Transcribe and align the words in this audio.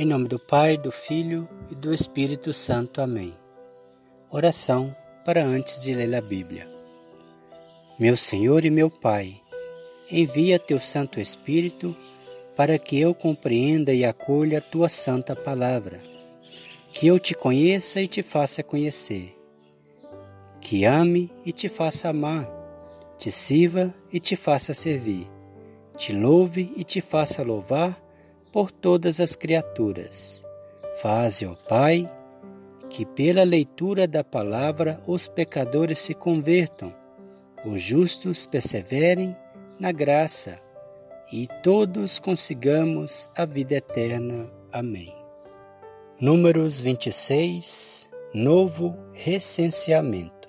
Em 0.00 0.04
nome 0.04 0.28
do 0.28 0.38
Pai, 0.38 0.76
do 0.76 0.92
Filho 0.92 1.48
e 1.68 1.74
do 1.74 1.92
Espírito 1.92 2.52
Santo. 2.52 3.00
Amém. 3.00 3.34
Oração 4.30 4.94
para 5.24 5.44
antes 5.44 5.80
de 5.80 5.92
ler 5.92 6.14
a 6.14 6.20
Bíblia. 6.20 6.70
Meu 7.98 8.16
Senhor 8.16 8.64
e 8.64 8.70
meu 8.70 8.88
Pai, 8.88 9.42
envia 10.08 10.56
teu 10.56 10.78
Santo 10.78 11.18
Espírito 11.18 11.96
para 12.56 12.78
que 12.78 13.00
eu 13.00 13.12
compreenda 13.12 13.92
e 13.92 14.04
acolha 14.04 14.58
a 14.58 14.60
tua 14.60 14.88
santa 14.88 15.34
palavra, 15.34 16.00
que 16.92 17.08
eu 17.08 17.18
te 17.18 17.34
conheça 17.34 18.00
e 18.00 18.06
te 18.06 18.22
faça 18.22 18.62
conhecer, 18.62 19.36
que 20.60 20.84
ame 20.84 21.28
e 21.44 21.50
te 21.50 21.68
faça 21.68 22.08
amar, 22.08 22.48
te 23.18 23.32
sirva 23.32 23.92
e 24.12 24.20
te 24.20 24.36
faça 24.36 24.72
servir, 24.72 25.28
te 25.96 26.12
louve 26.12 26.72
e 26.76 26.84
te 26.84 27.00
faça 27.00 27.42
louvar 27.42 28.00
por 28.58 28.72
todas 28.72 29.20
as 29.20 29.36
criaturas. 29.36 30.44
Faze, 31.00 31.46
ó 31.46 31.54
Pai, 31.68 32.12
que 32.90 33.06
pela 33.06 33.44
leitura 33.44 34.04
da 34.04 34.24
palavra 34.24 35.00
os 35.06 35.28
pecadores 35.28 36.00
se 36.00 36.12
convertam, 36.12 36.92
os 37.64 37.80
justos 37.80 38.48
perseverem 38.48 39.36
na 39.78 39.92
graça 39.92 40.60
e 41.32 41.46
todos 41.62 42.18
consigamos 42.18 43.30
a 43.36 43.44
vida 43.44 43.76
eterna. 43.76 44.50
Amém. 44.72 45.14
Números 46.20 46.80
26 46.80 48.10
Novo 48.34 48.98
recenseamento. 49.12 50.48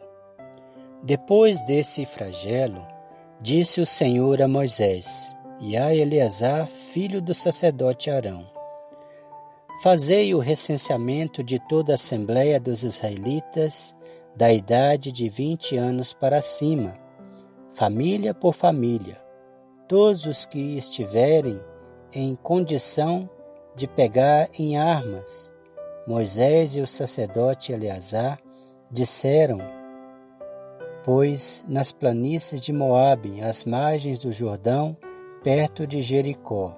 Depois 1.04 1.64
desse 1.64 2.08
flagelo, 2.08 2.84
disse 3.40 3.80
o 3.80 3.86
Senhor 3.86 4.42
a 4.42 4.48
Moisés: 4.48 5.38
e 5.60 5.76
a 5.76 5.94
Eleazar, 5.94 6.68
filho 6.68 7.22
do 7.22 7.34
sacerdote 7.34 8.10
Arão. 8.10 8.50
Fazei 9.84 10.34
o 10.34 10.40
recenseamento 10.40 11.44
de 11.44 11.60
toda 11.68 11.94
a 11.94 11.96
Assembleia 11.96 12.60
dos 12.60 12.84
Israelitas 12.84 13.96
da 14.36 14.52
idade 14.52 15.12
de 15.12 15.28
vinte 15.28 15.76
anos 15.76 16.14
para 16.14 16.42
cima, 16.42 16.98
família 17.72 18.34
por 18.34 18.54
família, 18.54 19.22
todos 19.88 20.26
os 20.26 20.46
que 20.46 20.78
estiverem 20.78 21.60
em 22.14 22.36
condição 22.36 23.30
de 23.76 23.88
pegar 23.88 24.50
em 24.58 24.78
armas. 24.78 25.52
Moisés 26.08 26.76
e 26.76 26.82
o 26.82 26.88
sacerdote 26.88 27.72
Eleazar 27.72 28.40
disseram, 28.92 29.60
pois 31.04 31.64
nas 31.68 31.92
planícies 31.92 32.60
de 32.60 32.74
Moabe, 32.74 33.42
às 33.42 33.64
margens 33.64 34.20
do 34.20 34.32
Jordão, 34.32 34.98
perto 35.44 35.88
de 35.88 36.02
Jericó. 36.02 36.76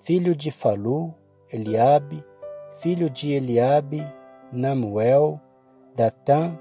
Filho 0.00 0.34
de 0.34 0.50
Falu, 0.50 1.14
Eliabe, 1.52 2.24
filho 2.80 3.08
de 3.08 3.30
Eliabe, 3.32 4.04
Namuel, 4.54 5.40
Datã 5.94 6.58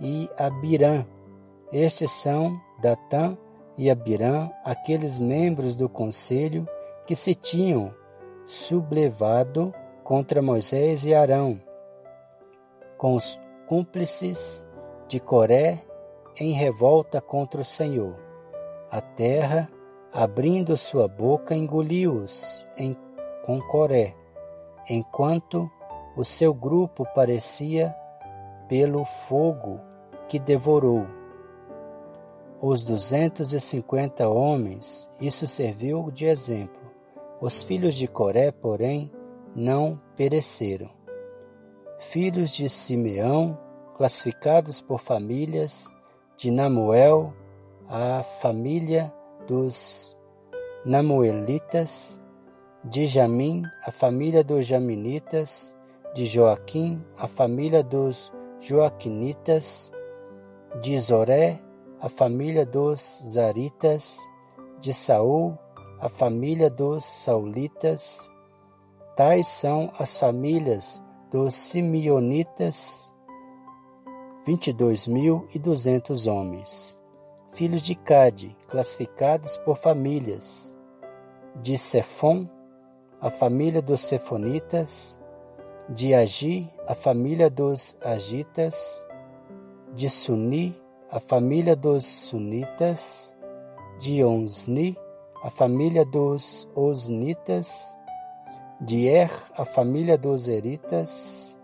e 0.00 0.28
Abirã. 0.36 1.06
Estes 1.72 2.10
são 2.10 2.60
Datã 2.82 3.38
e 3.76 3.88
Abirã, 3.88 4.50
aqueles 4.64 5.18
membros 5.18 5.76
do 5.76 5.88
conselho 5.88 6.66
que 7.06 7.14
se 7.14 7.34
tinham 7.34 7.94
sublevado 8.44 9.72
contra 10.02 10.42
Moisés 10.42 11.04
e 11.04 11.14
Arão, 11.14 11.60
com 12.96 13.14
os 13.14 13.38
cúmplices 13.66 14.66
de 15.06 15.20
Coré 15.20 15.84
em 16.40 16.52
revolta 16.52 17.20
contra 17.20 17.60
o 17.60 17.64
Senhor. 17.64 18.16
A 18.90 19.00
terra, 19.00 19.68
abrindo 20.12 20.76
sua 20.76 21.06
boca, 21.06 21.54
engoliu-os 21.54 22.66
com 23.44 23.60
Coré, 23.60 24.14
enquanto 24.88 25.70
o 26.18 26.24
seu 26.24 26.52
grupo 26.52 27.06
parecia 27.14 27.94
pelo 28.68 29.04
fogo 29.04 29.80
que 30.26 30.36
devorou. 30.36 31.06
Os 32.60 32.82
duzentos 32.82 33.52
e 33.52 33.60
cinquenta 33.60 34.28
homens, 34.28 35.08
isso 35.20 35.46
serviu 35.46 36.10
de 36.10 36.26
exemplo. 36.26 36.82
Os 37.40 37.62
filhos 37.62 37.94
de 37.94 38.08
Coré, 38.08 38.50
porém, 38.50 39.12
não 39.54 40.00
pereceram. 40.16 40.90
Filhos 42.00 42.50
de 42.50 42.68
Simeão, 42.68 43.56
classificados 43.96 44.80
por 44.80 44.98
famílias, 44.98 45.86
de 46.36 46.50
Namuel, 46.50 47.32
a 47.88 48.24
família 48.24 49.14
dos 49.46 50.18
Namuelitas, 50.84 52.20
de 52.82 53.06
Jamim, 53.06 53.62
a 53.86 53.92
família 53.92 54.42
dos 54.42 54.66
Jaminitas, 54.66 55.77
de 56.14 56.24
Joaquim, 56.24 57.04
a 57.16 57.26
família 57.26 57.82
dos 57.82 58.32
Joaquinitas, 58.60 59.92
de 60.80 60.98
Zoré, 60.98 61.60
a 62.00 62.08
família 62.08 62.64
dos 62.64 63.20
Zaritas, 63.24 64.18
de 64.80 64.92
Saul, 64.92 65.58
a 66.00 66.08
família 66.08 66.70
dos 66.70 67.04
Saulitas. 67.04 68.30
Tais 69.16 69.48
são 69.48 69.90
as 69.98 70.16
famílias 70.16 71.02
dos 71.30 71.54
Simeonitas, 71.54 73.12
vinte 74.46 74.68
e 74.68 74.72
dois 74.72 75.06
mil 75.06 75.46
e 75.54 75.58
duzentos 75.58 76.26
homens. 76.26 76.96
Filhos 77.50 77.82
de 77.82 77.94
Cade, 77.94 78.56
classificados 78.68 79.56
por 79.58 79.76
famílias. 79.76 80.76
De 81.60 81.76
Sefon, 81.76 82.48
a 83.20 83.30
família 83.30 83.82
dos 83.82 84.00
Sefonitas, 84.02 85.18
de 85.88 86.14
Agi, 86.14 86.70
a 86.86 86.94
família 86.94 87.48
dos 87.48 87.96
Agitas, 88.04 89.06
de 89.94 90.10
Suni, 90.10 90.78
a 91.10 91.18
família 91.18 91.74
dos 91.74 92.04
Sunitas, 92.04 93.34
de 93.98 94.22
Onsni, 94.22 94.98
a 95.42 95.48
família 95.48 96.04
dos 96.04 96.68
Osnitas, 96.74 97.96
de 98.78 99.06
Er, 99.06 99.30
a 99.56 99.64
família 99.64 100.18
dos 100.18 100.46
Eritas, 100.46 101.58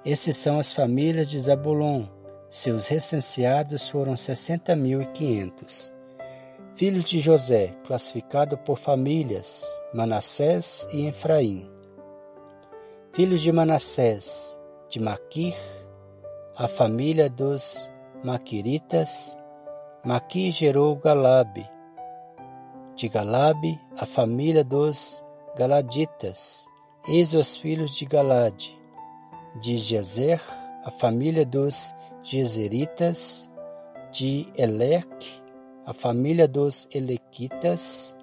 Esses 0.03 0.36
são 0.36 0.59
as 0.59 0.74
famílias 0.74 1.30
de 1.30 1.39
Zabulon. 1.39 2.06
Seus 2.50 2.88
recenseados 2.88 3.88
foram 3.88 4.13
60.500. 4.13 5.94
Filhos 6.75 7.06
de 7.06 7.19
José, 7.19 7.74
classificado 7.86 8.57
por 8.57 8.77
famílias, 8.77 9.63
Manassés 9.94 10.86
e 10.92 11.07
Efraim. 11.07 11.71
Filhos 13.13 13.42
de 13.42 13.51
Manassés, 13.53 14.59
de 14.89 15.00
Maquir, 15.00 15.56
a 16.57 16.68
família 16.68 17.30
dos 17.30 17.89
Maquiritas, 18.21 19.38
Maqui 20.03 20.51
gerou 20.51 20.97
Galabe. 20.97 21.65
De 22.95 23.07
Galabe, 23.07 23.80
a 23.97 24.06
família 24.06 24.63
dos 24.63 25.25
Galaditas. 25.57 26.69
Eis 27.07 27.34
os 27.34 27.56
filhos 27.56 27.96
de 27.96 28.06
Galade. 28.06 28.78
De 29.62 29.78
Jezer, 29.78 30.42
a 30.84 30.92
família 30.92 31.46
dos 31.46 31.94
Jezeritas. 32.22 33.50
De 34.12 34.48
Elec, 34.57 35.42
a 35.86 35.94
família 35.94 36.48
dos 36.48 36.88
Elequitas. 36.94 38.16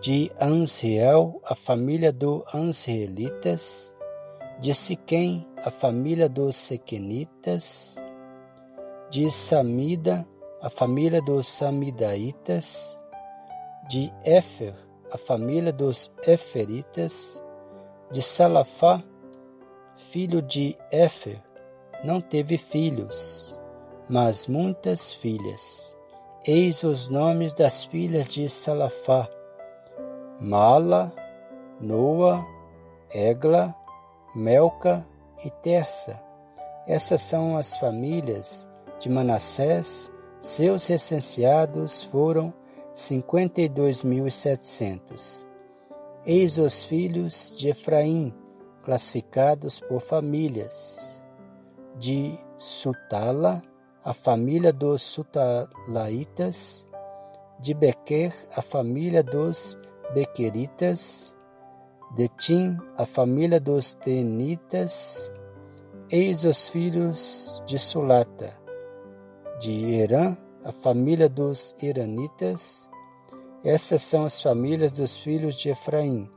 De 0.00 0.30
Ansriel, 0.40 1.40
a 1.44 1.56
família 1.56 2.12
dos 2.12 2.42
Ansrielitas. 2.54 3.92
De 4.60 4.72
Siquém, 4.72 5.44
a 5.56 5.70
família 5.72 6.28
dos 6.28 6.54
Sequenitas. 6.54 7.96
De 9.10 9.28
Samida, 9.28 10.24
a 10.64 10.70
família 10.70 11.20
dos 11.20 11.46
Samidaitas, 11.46 12.98
de 13.86 14.10
Éfer, 14.24 14.74
a 15.14 15.16
família 15.16 15.72
dos 15.72 16.10
Eferitas, 16.26 17.40
de 18.10 18.20
Salafá, 18.20 19.00
filho 19.94 20.42
de 20.42 20.76
Éfer, 20.90 21.40
não 22.02 22.20
teve 22.20 22.58
filhos, 22.58 23.60
mas 24.08 24.48
muitas 24.48 25.12
filhas. 25.12 25.96
Eis 26.44 26.82
os 26.82 27.06
nomes 27.06 27.54
das 27.54 27.84
filhas 27.84 28.26
de 28.26 28.48
Salafá: 28.48 29.28
Mala, 30.40 31.12
Noa, 31.80 32.44
Egla, 33.08 33.72
Melca 34.34 35.06
e 35.44 35.48
Terça. 35.48 36.20
Essas 36.88 37.20
são 37.20 37.56
as 37.56 37.76
famílias 37.76 38.68
de 38.98 39.08
Manassés 39.08 40.12
seus 40.40 40.88
recenseados 40.88 42.02
foram 42.02 42.52
52.700. 42.94 45.46
Eis 46.24 46.56
os 46.58 46.84
filhos 46.84 47.52
de 47.56 47.68
Efraim, 47.68 48.32
classificados 48.82 49.80
por 49.80 50.00
famílias. 50.00 51.26
De 51.98 52.38
Sutala, 52.56 53.62
a 54.02 54.14
família 54.14 54.72
dos 54.72 55.02
Sutalaitas. 55.02 56.88
De 57.60 57.74
Bequer, 57.74 58.34
a 58.54 58.62
família 58.62 59.22
dos 59.22 59.76
Bequeritas. 60.12 61.36
De 62.14 62.28
Tim, 62.28 62.78
a 62.96 63.04
família 63.04 63.60
dos 63.60 63.92
Tenitas. 63.94 65.30
Eis 66.10 66.44
os 66.44 66.68
filhos 66.68 67.62
de 67.66 67.78
Sulata 67.78 68.64
de 69.58 69.70
Irã, 69.70 70.36
a 70.64 70.72
família 70.72 71.28
dos 71.28 71.74
Iranitas. 71.80 72.88
Essas 73.62 74.02
são 74.02 74.24
as 74.24 74.40
famílias 74.40 74.92
dos 74.92 75.16
filhos 75.16 75.56
de 75.56 75.68
Efraim. 75.68 76.30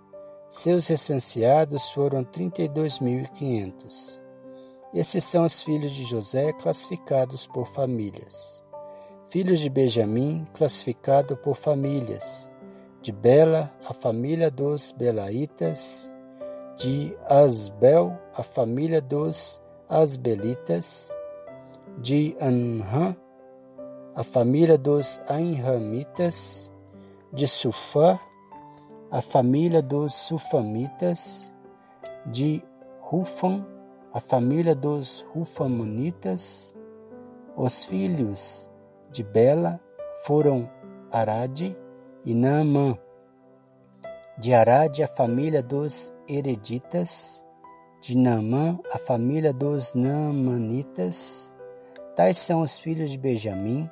Seus 0.50 0.88
recenseados 0.88 1.92
foram 1.92 2.24
32.500. 2.24 4.22
Esses 4.94 5.24
são 5.24 5.46
os 5.46 5.62
filhos 5.62 5.92
de 5.92 6.04
José 6.04 6.54
classificados 6.54 7.48
por 7.48 7.68
famílias. 7.68 8.64
Filhos 9.30 9.60
de 9.60 9.70
Benjamim, 9.70 10.46
classificado 10.54 11.36
por 11.38 11.56
famílias. 11.56 12.54
De 13.02 13.12
Bela, 13.12 13.74
a 13.88 13.94
família 13.94 14.50
dos 14.52 14.92
Belaitas. 14.92 16.16
De 16.78 17.18
Asbel, 17.28 18.18
a 18.34 18.44
família 18.44 19.02
dos 19.02 19.62
Asbelitas 19.90 21.16
de 22.00 22.36
Anhã, 22.40 23.16
a 24.18 24.24
família 24.24 24.80
dos 24.80 25.22
Anhamitas, 25.30 26.74
de 27.32 27.48
Sufã, 27.48 28.20
a 29.12 29.22
família 29.22 29.80
dos 29.80 30.16
Sufamitas, 30.16 31.54
de 32.26 32.64
Rufam, 33.00 33.64
a 34.12 34.20
família 34.20 34.74
dos 34.74 35.24
Rufamanitas. 35.30 36.76
Os 37.56 37.86
filhos 37.86 38.72
de 39.12 39.24
Bela 39.24 39.80
foram 40.24 40.68
Arade 41.12 41.78
e 42.26 42.34
Naamã. 42.34 42.98
De 44.40 44.52
Arade, 44.52 45.04
a 45.04 45.08
família 45.08 45.62
dos 45.62 46.12
Hereditas. 46.28 47.46
De 48.02 48.18
Naamã, 48.18 48.80
a 48.92 48.98
família 48.98 49.54
dos 49.54 49.94
Naamanitas 49.94 51.54
Tais 52.18 52.40
são 52.40 52.62
os 52.62 52.80
filhos 52.80 53.12
de 53.12 53.18
Benjamim, 53.20 53.88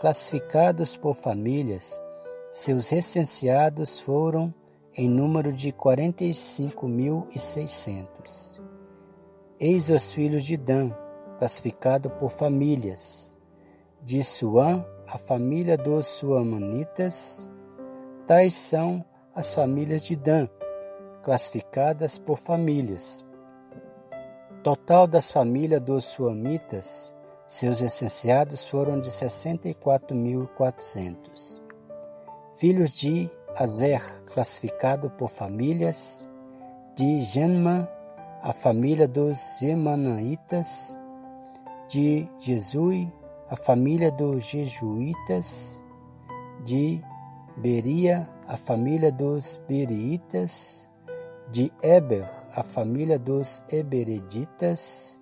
classificados 0.00 0.96
por 0.96 1.14
famílias. 1.14 2.02
Seus 2.50 2.88
recenseados 2.88 4.00
foram 4.00 4.52
em 4.96 5.08
número 5.08 5.52
de 5.52 5.72
45.600. 5.72 8.60
Eis 9.60 9.88
os 9.90 10.10
filhos 10.10 10.44
de 10.44 10.56
Dan, 10.56 10.90
classificado 11.38 12.10
por 12.10 12.30
famílias. 12.30 13.38
De 14.02 14.24
Suã, 14.24 14.84
a 15.06 15.18
família 15.18 15.76
dos 15.76 16.06
Suamanitas. 16.06 17.46
Tais 18.26 18.54
são 18.54 19.04
as 19.34 19.52
famílias 19.54 20.04
de 20.04 20.16
Dan, 20.16 20.48
classificadas 21.22 22.18
por 22.18 22.38
famílias. 22.38 23.22
Total 24.64 25.06
das 25.06 25.30
famílias 25.30 25.82
dos 25.82 26.06
Suamitas, 26.06 27.14
seus 27.50 27.82
essenciados 27.82 28.64
foram 28.64 28.98
de 29.00 29.10
64.400. 29.10 31.60
Filhos 32.54 32.92
de 32.92 33.28
Azer, 33.56 34.00
classificado 34.26 35.10
por 35.10 35.28
famílias, 35.28 36.30
de 36.94 37.20
Genma, 37.22 37.90
a 38.40 38.52
família 38.52 39.08
dos 39.08 39.36
Zemanaitas, 39.58 40.96
de 41.88 42.28
Jesui, 42.38 43.12
a 43.48 43.56
família 43.56 44.12
dos 44.12 44.44
Jejuítas, 44.44 45.82
de 46.64 47.02
Beria, 47.56 48.30
a 48.46 48.56
família 48.56 49.10
dos 49.10 49.60
Beriitas, 49.68 50.88
de 51.50 51.72
Eber, 51.82 52.30
a 52.54 52.62
família 52.62 53.18
dos 53.18 53.64
Ebereditas, 53.68 55.19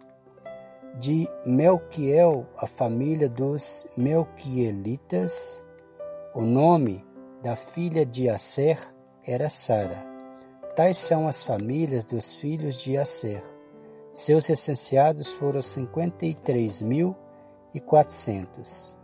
de 0.99 1.28
Melquiel, 1.45 2.47
a 2.57 2.66
família 2.66 3.28
dos 3.28 3.87
Melquielitas. 3.97 5.64
O 6.35 6.42
nome 6.42 7.04
da 7.42 7.54
filha 7.57 8.04
de 8.04 8.28
Aser 8.28 8.78
era 9.25 9.49
Sara. 9.49 10.07
Tais 10.75 10.97
são 10.97 11.26
as 11.26 11.42
famílias 11.42 12.04
dos 12.04 12.35
filhos 12.35 12.80
de 12.80 12.97
Aser. 12.97 13.42
Seus 14.12 14.47
recenseados 14.47 15.33
foram 15.33 15.62
cinquenta 15.62 16.26
e 16.26 16.35
três 16.35 16.83
mil 16.83 17.14
e 17.75 17.80
quatrocentos. 17.80 18.97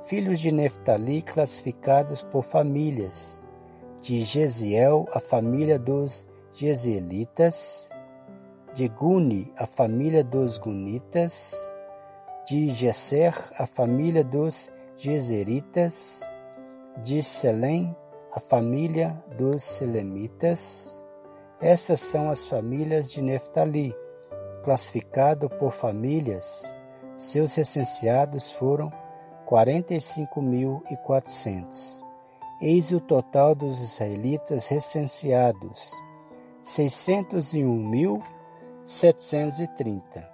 Filhos 0.00 0.40
de 0.40 0.52
Neftali 0.52 1.22
classificados 1.22 2.22
por 2.22 2.42
famílias. 2.42 3.44
De 4.00 4.22
Gesiel, 4.22 5.06
a 5.12 5.20
família 5.20 5.78
dos 5.78 6.26
Gesielitas. 6.52 7.90
De 8.78 8.86
Guni, 8.86 9.50
a 9.56 9.66
família 9.66 10.22
dos 10.22 10.56
Gunitas. 10.56 11.74
De 12.46 12.68
Gesser, 12.68 13.34
a 13.58 13.66
família 13.66 14.22
dos 14.22 14.70
Geseritas. 14.96 16.22
De 17.02 17.20
Selém, 17.20 17.96
a 18.32 18.38
família 18.38 19.20
dos 19.36 19.64
Selemitas. 19.64 21.04
Essas 21.60 21.98
são 21.98 22.30
as 22.30 22.46
famílias 22.46 23.10
de 23.10 23.20
Neftali, 23.20 23.92
classificado 24.62 25.50
por 25.50 25.72
famílias. 25.72 26.78
Seus 27.16 27.54
recenseados 27.54 28.52
foram 28.52 28.92
45.400. 29.44 32.06
Eis 32.62 32.92
o 32.92 33.00
total 33.00 33.56
dos 33.56 33.82
israelitas 33.82 34.68
recenseados: 34.68 35.90
601.730. 38.88 40.26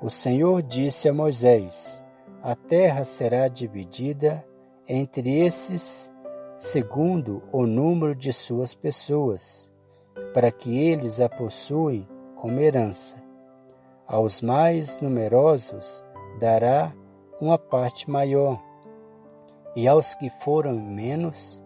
O 0.00 0.08
Senhor 0.08 0.62
disse 0.62 1.08
a 1.08 1.12
Moisés: 1.12 2.04
A 2.40 2.54
terra 2.54 3.02
será 3.02 3.48
dividida 3.48 4.46
entre 4.86 5.40
esses 5.40 6.12
segundo 6.56 7.42
o 7.50 7.66
número 7.66 8.14
de 8.14 8.32
suas 8.32 8.76
pessoas, 8.76 9.72
para 10.32 10.52
que 10.52 10.78
eles 10.78 11.20
a 11.20 11.28
possuem 11.28 12.06
como 12.36 12.60
herança. 12.60 13.16
Aos 14.06 14.40
mais 14.40 15.00
numerosos 15.00 16.04
dará 16.38 16.92
uma 17.40 17.58
parte 17.58 18.08
maior, 18.08 18.62
e 19.74 19.88
aos 19.88 20.14
que 20.14 20.30
foram 20.30 20.74
menos, 20.74 21.60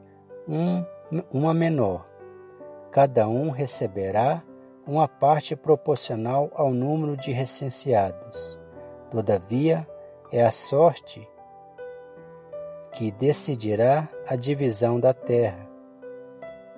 um, 0.49 0.83
uma 1.31 1.53
menor. 1.53 2.07
Cada 2.91 3.29
um 3.29 3.51
receberá 3.51 4.43
uma 4.87 5.09
parte 5.09 5.57
proporcional 5.57 6.51
ao 6.55 6.73
número 6.73 7.17
de 7.17 7.33
recenseados. 7.33 8.61
Todavia, 9.11 9.87
é 10.31 10.45
a 10.45 10.51
sorte 10.51 11.27
que 12.93 13.11
decidirá 13.11 14.09
a 14.27 14.37
divisão 14.37 15.01
da 15.01 15.13
terra. 15.13 15.69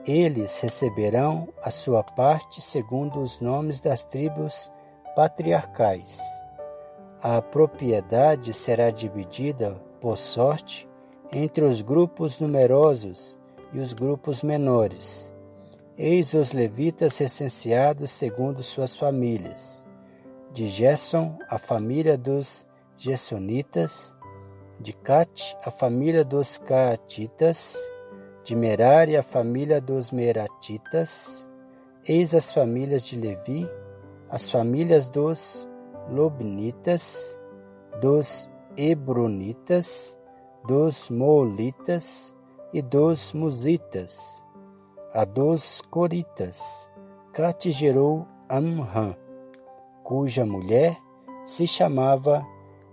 Eles 0.06 0.60
receberão 0.60 1.48
a 1.62 1.70
sua 1.70 2.02
parte 2.02 2.60
segundo 2.60 3.20
os 3.20 3.40
nomes 3.40 3.80
das 3.80 4.04
tribos 4.04 4.70
patriarcais. 5.14 6.20
A 7.20 7.42
propriedade 7.42 8.52
será 8.52 8.90
dividida 8.90 9.74
por 10.00 10.16
sorte 10.16 10.88
entre 11.32 11.64
os 11.64 11.82
grupos 11.82 12.38
numerosos 12.38 13.38
e 13.72 13.80
os 13.80 13.92
grupos 13.92 14.42
menores. 14.42 15.35
Eis 15.98 16.34
os 16.34 16.52
levitas 16.52 17.16
recenseados 17.16 18.10
segundo 18.10 18.62
suas 18.62 18.94
famílias. 18.94 19.82
De 20.52 20.66
Gerson, 20.66 21.38
a 21.48 21.58
família 21.58 22.18
dos 22.18 22.66
Gessonitas, 22.98 24.14
de 24.78 24.92
Cat, 24.92 25.56
a 25.64 25.70
família 25.70 26.22
dos 26.22 26.58
Caatitas, 26.58 27.78
de 28.44 28.54
Merari, 28.54 29.16
a 29.16 29.22
família 29.22 29.80
dos 29.80 30.10
Meratitas, 30.10 31.48
eis 32.06 32.34
as 32.34 32.52
famílias 32.52 33.06
de 33.06 33.18
Levi, 33.18 33.66
as 34.28 34.50
famílias 34.50 35.08
dos 35.08 35.66
Lobnitas, 36.10 37.40
dos 38.02 38.50
Hebronitas, 38.76 40.14
dos 40.68 41.08
Moolitas 41.08 42.36
e 42.70 42.82
dos 42.82 43.32
Musitas, 43.32 44.45
a 45.16 45.24
dos 45.24 45.80
Coritas. 45.80 46.90
Cat 47.32 47.70
gerou 47.70 48.26
Amram, 48.50 49.16
cuja 50.04 50.44
mulher 50.44 50.94
se 51.42 51.66
chamava 51.66 52.46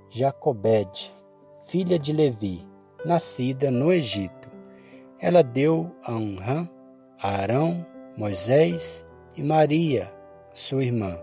Jacobede 0.10 1.14
filha 1.66 2.00
de 2.00 2.14
Levi, 2.14 2.66
nascida 3.06 3.70
no 3.70 3.92
Egito. 3.92 4.50
Ela 5.20 5.44
deu 5.44 5.92
a 6.02 6.14
Amram, 6.14 6.70
a 7.22 7.42
Arão, 7.42 7.86
Moisés 8.18 9.06
e 9.36 9.44
Maria, 9.44 10.10
sua 10.54 10.84
irmã. 10.84 11.20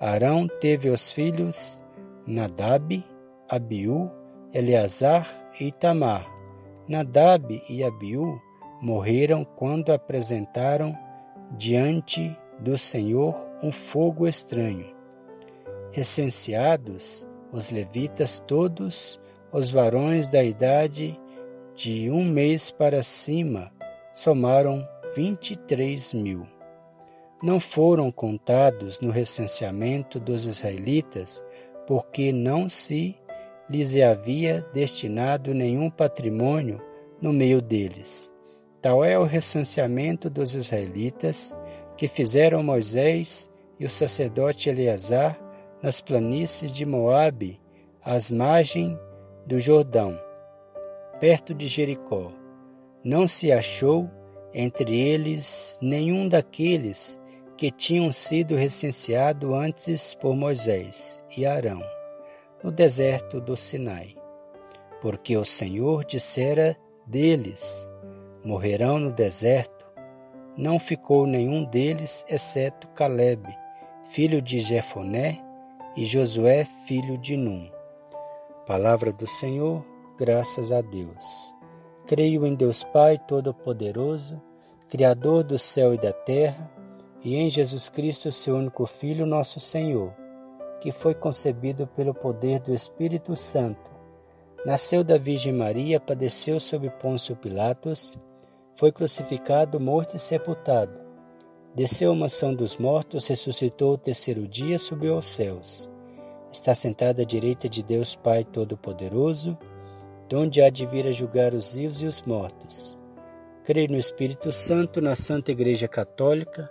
Arão 0.00 0.48
teve 0.60 0.88
os 0.88 1.10
filhos 1.10 1.80
Nadab, 2.26 3.04
Abiú, 3.48 4.10
Eleazar 4.52 5.28
e 5.60 5.68
Itamar. 5.68 6.26
Nadab 6.88 7.62
e 7.68 7.84
Abiú 7.84 8.40
morreram 8.82 9.44
quando 9.44 9.92
apresentaram 9.92 10.92
diante 11.56 12.36
do 12.58 12.76
Senhor 12.76 13.48
um 13.62 13.70
fogo 13.70 14.26
estranho. 14.26 14.92
Recenseados, 15.92 17.28
os 17.52 17.70
levitas 17.70 18.40
todos 18.40 19.20
os 19.52 19.70
varões 19.70 20.28
da 20.28 20.42
idade 20.42 21.16
de 21.76 22.10
um 22.10 22.24
mês 22.24 22.72
para 22.72 23.04
cima 23.04 23.70
somaram 24.12 24.84
vinte 25.14 25.52
e 25.52 25.56
três 25.56 26.12
mil. 26.12 26.44
Não 27.40 27.60
foram 27.60 28.10
contados 28.10 28.98
no 29.00 29.10
recenseamento 29.10 30.18
dos 30.18 30.44
israelitas, 30.44 31.44
porque 31.86 32.32
não 32.32 32.68
se 32.68 33.16
lhes 33.68 33.94
havia 33.96 34.66
destinado 34.72 35.54
nenhum 35.54 35.88
patrimônio 35.88 36.80
no 37.20 37.32
meio 37.32 37.60
deles. 37.60 38.31
Tal 38.82 39.04
é 39.04 39.16
o 39.16 39.22
recenseamento 39.22 40.28
dos 40.28 40.56
israelitas 40.56 41.56
que 41.96 42.08
fizeram 42.08 42.64
Moisés 42.64 43.48
e 43.78 43.84
o 43.84 43.88
sacerdote 43.88 44.68
Eleazar 44.68 45.40
nas 45.80 46.00
planícies 46.00 46.72
de 46.72 46.84
Moabe, 46.84 47.60
às 48.04 48.28
margens 48.28 48.98
do 49.46 49.60
Jordão, 49.60 50.18
perto 51.20 51.54
de 51.54 51.68
Jericó. 51.68 52.32
Não 53.04 53.28
se 53.28 53.52
achou 53.52 54.10
entre 54.52 54.98
eles 54.98 55.78
nenhum 55.80 56.28
daqueles 56.28 57.20
que 57.56 57.70
tinham 57.70 58.10
sido 58.10 58.56
recenseados 58.56 59.52
antes 59.54 60.14
por 60.14 60.34
Moisés 60.34 61.22
e 61.36 61.46
Arão, 61.46 61.80
no 62.64 62.72
deserto 62.72 63.40
do 63.40 63.56
Sinai. 63.56 64.16
Porque 65.00 65.36
o 65.36 65.44
Senhor 65.44 66.04
dissera 66.04 66.76
deles: 67.06 67.88
morrerão 68.44 68.98
no 68.98 69.10
deserto. 69.10 69.84
Não 70.56 70.78
ficou 70.78 71.26
nenhum 71.26 71.64
deles, 71.64 72.24
exceto 72.28 72.88
Caleb, 72.88 73.48
filho 74.04 74.42
de 74.42 74.58
Jefoné, 74.58 75.42
e 75.96 76.06
Josué, 76.06 76.64
filho 76.86 77.18
de 77.18 77.36
Num. 77.36 77.70
Palavra 78.66 79.12
do 79.12 79.26
Senhor, 79.26 79.84
graças 80.18 80.72
a 80.72 80.80
Deus. 80.80 81.54
Creio 82.06 82.46
em 82.46 82.54
Deus 82.54 82.82
Pai 82.82 83.18
Todo-Poderoso, 83.18 84.40
Criador 84.88 85.44
do 85.44 85.58
céu 85.58 85.94
e 85.94 85.98
da 85.98 86.12
terra, 86.12 86.70
e 87.24 87.36
em 87.36 87.48
Jesus 87.48 87.88
Cristo, 87.88 88.32
seu 88.32 88.56
único 88.56 88.86
Filho, 88.86 89.24
nosso 89.24 89.60
Senhor, 89.60 90.12
que 90.80 90.90
foi 90.90 91.14
concebido 91.14 91.86
pelo 91.86 92.12
poder 92.12 92.60
do 92.60 92.74
Espírito 92.74 93.36
Santo. 93.36 93.90
Nasceu 94.66 95.04
da 95.04 95.18
Virgem 95.18 95.52
Maria, 95.52 96.00
padeceu 96.00 96.58
sob 96.58 96.88
Pôncio 96.90 97.36
Pilatos, 97.36 98.18
foi 98.76 98.92
crucificado, 98.92 99.78
morto 99.80 100.16
e 100.16 100.18
sepultado. 100.18 101.00
Desceu 101.74 102.12
a 102.12 102.14
mansão 102.14 102.54
dos 102.54 102.76
mortos, 102.76 103.26
ressuscitou 103.26 103.94
o 103.94 103.98
terceiro 103.98 104.46
dia, 104.46 104.78
subiu 104.78 105.14
aos 105.14 105.26
céus 105.26 105.90
está 106.52 106.74
sentada 106.74 107.22
à 107.22 107.24
direita 107.24 107.66
de 107.66 107.82
Deus 107.82 108.14
Pai 108.14 108.44
Todo-Poderoso, 108.44 109.56
donde 110.28 110.60
há 110.60 110.68
de 110.68 110.84
vir 110.84 111.06
a 111.06 111.10
julgar 111.10 111.54
os 111.54 111.74
vivos 111.74 112.02
e 112.02 112.06
os 112.06 112.20
mortos. 112.22 112.98
Creio 113.64 113.90
no 113.90 113.98
Espírito 113.98 114.52
Santo, 114.52 115.00
na 115.00 115.14
Santa 115.14 115.50
Igreja 115.50 115.88
Católica, 115.88 116.70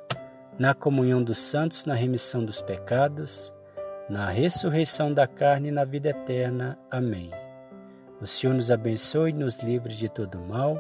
na 0.60 0.76
comunhão 0.76 1.24
dos 1.24 1.40
santos, 1.40 1.86
na 1.86 1.96
remissão 1.96 2.46
dos 2.46 2.62
pecados, 2.62 3.52
na 4.08 4.30
ressurreição 4.30 5.12
da 5.12 5.26
carne 5.26 5.70
e 5.70 5.72
na 5.72 5.84
vida 5.84 6.10
eterna. 6.10 6.78
Amém. 6.90 7.32
O 8.22 8.28
Senhor 8.28 8.54
nos 8.54 8.70
abençoe, 8.70 9.34
nos 9.34 9.64
livre 9.64 9.96
de 9.96 10.08
todo 10.08 10.38
mal 10.40 10.80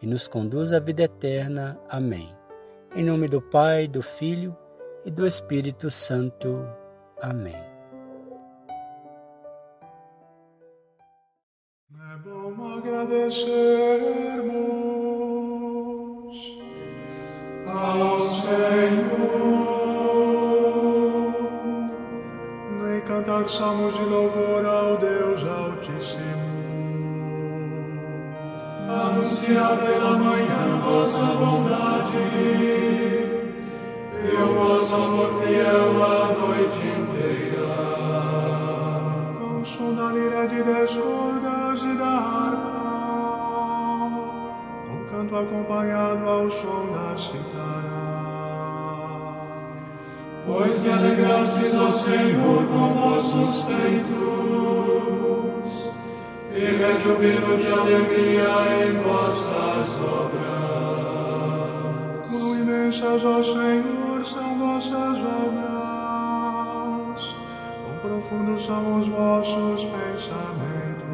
e 0.00 0.06
nos 0.06 0.28
conduz 0.28 0.72
à 0.72 0.78
vida 0.78 1.02
eterna. 1.02 1.78
Amém. 1.88 2.34
Em 2.94 3.04
nome 3.04 3.28
do 3.28 3.40
Pai, 3.40 3.86
do 3.86 4.02
Filho 4.02 4.56
e 5.04 5.10
do 5.10 5.26
Espírito 5.26 5.90
Santo. 5.90 6.66
Amém. 7.20 7.76
agradecermos 13.06 13.56
ao 17.66 18.20
Senhor 18.20 18.56
nem 22.82 23.00
cantar 23.02 23.48
salmos 23.48 23.94
de 23.94 24.04
louvor 24.04 24.64
ao 24.64 24.96
Deus 24.98 25.44
Altíssimo. 25.44 26.55
Anunciar 29.26 29.76
pela 29.78 30.16
manhã 30.16 30.80
vossa 30.84 31.24
bondade 31.24 32.16
e 34.22 34.36
o 34.40 34.54
vosso 34.54 34.94
amor 34.94 35.42
fiel 35.42 36.04
a 36.04 36.26
noite 36.32 36.80
inteira. 36.86 37.66
Ao 39.42 39.64
som 39.64 39.94
da 39.94 40.12
lira 40.12 40.46
de 40.46 40.62
dez 40.62 40.94
cordas 40.94 41.82
e 41.82 41.94
da 41.98 42.06
harpa, 42.06 42.86
com 44.88 45.04
canto 45.10 45.36
acompanhado 45.36 46.28
ao 46.28 46.48
som 46.48 46.86
da 46.92 47.16
citara. 47.16 47.96
Pois 50.46 50.78
me 50.78 50.92
alegrastes, 50.92 51.76
ó 51.76 51.90
Senhor, 51.90 52.64
com 52.68 52.94
vossos 52.94 53.62
feitos, 53.62 54.55
rejubilo 57.06 57.56
de 57.58 57.68
alegria 57.68 58.48
em 58.84 58.98
vossas 59.00 60.00
obras. 60.02 60.46
Quão 62.28 62.58
imensas, 62.58 63.24
ó 63.24 63.40
Senhor, 63.42 64.24
são 64.24 64.58
vossas 64.58 65.18
obras, 65.18 66.56
quão 67.84 67.96
profundos 68.02 68.66
são 68.66 68.98
os 68.98 69.06
vossos 69.08 69.84
pensamentos. 69.84 71.06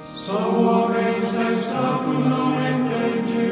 Só 0.00 0.38
o 0.50 0.64
homem 0.64 1.16
insensato 1.16 2.10
não 2.10 2.54
entende, 2.70 3.42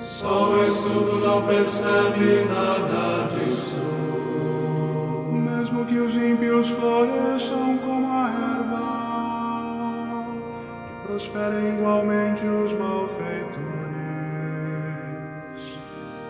só 0.00 0.52
o 0.52 0.64
estudo 0.66 1.18
não 1.20 1.42
percebe 1.42 2.46
nada 2.48 3.28
disso. 3.34 3.76
Mesmo 5.32 5.84
que 5.84 5.98
os 5.98 6.14
ímpios 6.14 6.70
floresçam 6.70 7.76
prosperem 11.06 11.78
igualmente 11.78 12.44
os 12.44 12.72
malfeitores. 12.72 13.66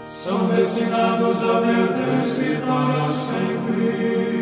São 0.04 0.46
destinados 0.48 1.42
a 1.42 1.60
perder-se 1.60 2.58
para 2.66 3.10
sempre. 3.10 4.36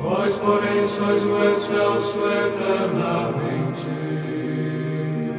Vós, 0.00 0.36
porém, 0.38 0.84
sois 0.84 1.24
o 1.24 1.44
excelso 1.44 2.18
eternamente. 2.18 3.86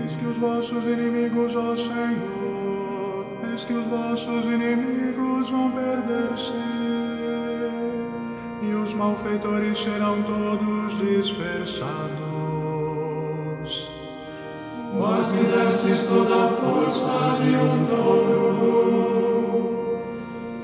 Eis 0.01 0.15
que 0.15 0.25
os 0.25 0.38
vossos 0.38 0.84
inimigos, 0.86 1.55
ó 1.55 1.75
Senhor, 1.75 3.25
eis 3.51 3.63
que 3.63 3.74
os 3.74 3.86
vossos 3.88 4.46
inimigos 4.46 5.50
vão 5.50 5.72
perder-se, 5.72 6.53
e 8.62 8.74
os 8.74 8.94
malfeitores 8.94 9.77
serão 9.77 10.24
todos 10.24 10.98
dispersados. 10.98 12.25
Vós 14.97 15.29
me 15.31 15.43
destes 15.43 16.07
toda 16.07 16.45
a 16.45 16.47
força 16.47 17.37
de 17.43 17.55
um 17.55 17.85
touro, 17.85 19.25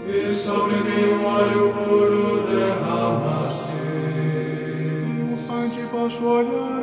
e 0.07 0.31
sobre 0.31 0.75
mim 0.75 1.13
um 1.13 1.25
óleo 1.25 1.73
puro 1.73 2.47
derramaste. 2.47 3.75
Triunfante 5.03 5.81
posso 5.91 6.23
olhar 6.25 6.80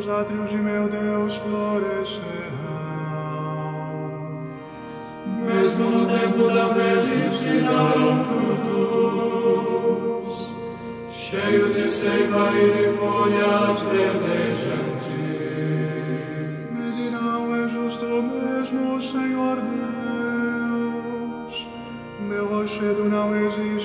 nos 0.00 0.08
átrios 0.08 0.48
de 0.48 0.56
meu 0.56 0.88
Deus 0.88 1.36
florescerão. 1.36 2.22
Mesmo 5.44 5.90
no 5.90 6.06
tempo 6.06 6.48
da 6.48 6.68
velhice 6.68 7.60
darão 7.60 8.24
frutos, 9.44 10.54
cheios 11.10 11.74
de 11.74 11.86
seiva 11.86 12.50
e 12.56 12.70
de 12.70 12.88
folhas 12.96 13.80
verdejantes. 13.80 15.14
Me 16.70 16.92
dirão, 16.92 17.54
é 17.62 17.68
justo 17.68 18.06
mesmo, 18.06 19.00
Senhor 19.02 19.56
Deus, 20.96 21.68
meu 22.20 22.46
rochedo 22.48 23.04
não 23.04 23.36
existe 23.36 23.79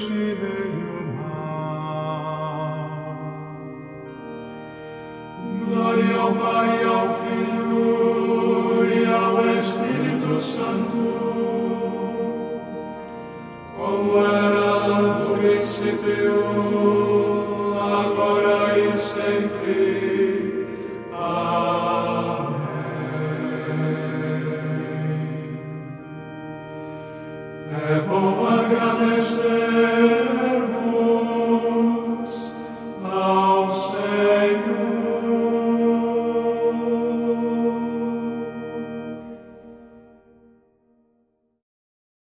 Santo, 10.46 11.35